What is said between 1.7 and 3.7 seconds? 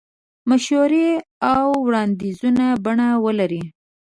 وړاندیز بڼه ولري.